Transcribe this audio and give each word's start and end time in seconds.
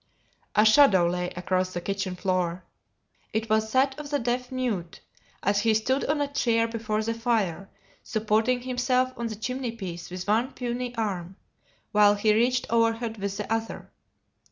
A 0.55 0.65
shadow 0.65 1.07
lay 1.07 1.29
across 1.35 1.73
the 1.75 1.79
kitchen 1.79 2.15
floor; 2.15 2.63
it 3.33 3.51
was 3.51 3.71
that 3.73 3.99
of 3.99 4.09
the 4.09 4.17
deaf 4.17 4.51
mute, 4.51 4.99
as 5.43 5.59
he 5.59 5.75
stood 5.75 6.03
on 6.05 6.19
a 6.19 6.27
chair 6.27 6.67
before 6.67 7.03
the 7.03 7.13
fire, 7.13 7.69
supporting 8.01 8.61
himself 8.61 9.13
on 9.15 9.27
the 9.27 9.35
chimney 9.35 9.73
piece 9.73 10.09
with 10.09 10.27
one 10.27 10.53
puny 10.53 10.95
arm, 10.95 11.35
while 11.91 12.15
he 12.15 12.33
reached 12.33 12.65
overhead 12.71 13.17
with 13.19 13.37
the 13.37 13.53
other. 13.53 13.91